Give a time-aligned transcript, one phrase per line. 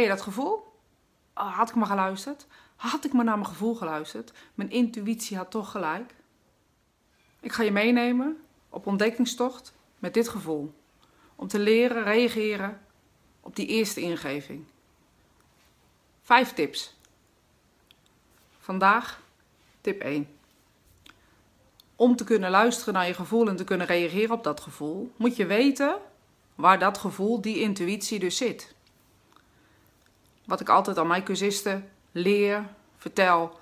[0.00, 0.72] je dat gevoel?
[1.34, 2.46] Oh, had ik maar geluisterd?
[2.76, 4.32] Had ik maar naar mijn gevoel geluisterd?
[4.54, 6.14] Mijn intuïtie had toch gelijk.
[7.40, 10.74] Ik ga je meenemen op ontdekkingstocht met dit gevoel.
[11.36, 12.80] Om te leren reageren
[13.40, 14.64] op die eerste ingeving.
[16.22, 16.96] Vijf tips.
[18.58, 19.20] Vandaag
[19.80, 20.28] tip 1.
[21.96, 25.36] Om te kunnen luisteren naar je gevoel en te kunnen reageren op dat gevoel, moet
[25.36, 25.98] je weten
[26.54, 28.74] waar dat gevoel, die intuïtie dus zit.
[30.44, 33.60] Wat ik altijd aan mijn cursisten leer, vertel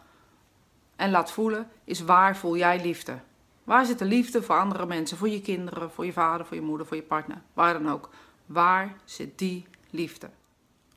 [0.97, 3.19] en laat voelen, is waar voel jij liefde?
[3.65, 6.63] Waar zit de liefde voor andere mensen, voor je kinderen, voor je vader, voor je
[6.63, 8.11] moeder, voor je partner, waar dan ook?
[8.47, 10.31] Waar zit die liefde?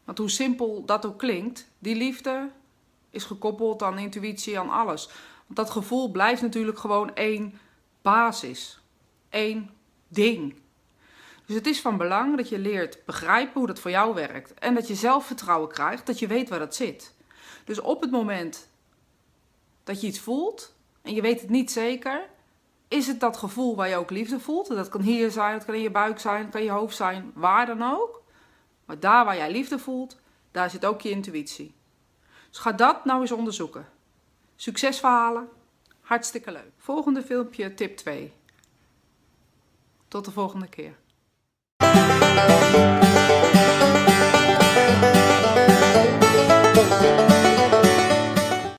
[0.03, 2.49] Want hoe simpel dat ook klinkt, die liefde
[3.09, 5.09] is gekoppeld aan intuïtie, aan alles.
[5.45, 7.59] Want dat gevoel blijft natuurlijk gewoon één
[8.01, 8.79] basis,
[9.29, 9.69] één
[10.07, 10.55] ding.
[11.45, 14.53] Dus het is van belang dat je leert begrijpen hoe dat voor jou werkt.
[14.53, 17.13] En dat je zelfvertrouwen krijgt, dat je weet waar dat zit.
[17.63, 18.69] Dus op het moment
[19.83, 22.29] dat je iets voelt en je weet het niet zeker,
[22.87, 24.67] is het dat gevoel waar je ook liefde voelt.
[24.67, 26.95] Dat kan hier zijn, dat kan in je buik zijn, dat kan in je hoofd
[26.95, 28.23] zijn, waar dan ook.
[28.85, 30.19] Maar daar waar jij liefde voelt,
[30.51, 31.75] daar zit ook je intuïtie.
[32.49, 33.89] Dus ga dat nou eens onderzoeken.
[34.55, 35.49] Succesverhalen,
[36.01, 36.71] hartstikke leuk.
[36.77, 38.33] Volgende filmpje, tip 2.
[40.07, 40.95] Tot de volgende keer.